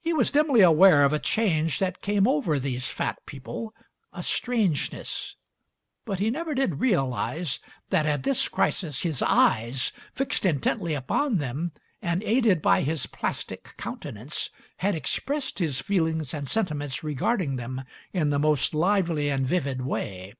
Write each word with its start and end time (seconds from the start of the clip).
He 0.00 0.12
was 0.12 0.32
dimly 0.32 0.60
aware 0.60 1.04
of 1.04 1.12
a 1.12 1.20
change 1.20 1.78
that 1.78 2.02
came 2.02 2.26
over 2.26 2.58
these 2.58 2.88
fat 2.90 3.16
people, 3.26 3.72
a 4.12 4.24
strangeness; 4.24 5.36
but 6.04 6.18
he 6.18 6.30
never 6.30 6.52
did 6.52 6.80
realize 6.80 7.60
that 7.90 8.06
at 8.06 8.24
this 8.24 8.48
crisis 8.48 9.02
his 9.02 9.22
eyes, 9.22 9.92
fixed 10.12 10.44
intently 10.44 10.94
upon 10.94 11.38
them 11.38 11.70
and 12.02 12.24
aided 12.24 12.60
by 12.60 12.82
his 12.82 13.06
plastic 13.06 13.76
countenance, 13.76 14.50
had 14.78 14.96
expressed 14.96 15.60
his 15.60 15.78
feelings 15.80 16.34
and 16.34 16.48
sentiments 16.48 17.04
regarding 17.04 17.54
them 17.54 17.84
in 18.12 18.30
the 18.30 18.38
most 18.40 18.74
lively 18.74 19.28
and 19.28 19.46
vivid 19.46 19.82
way. 19.82 20.34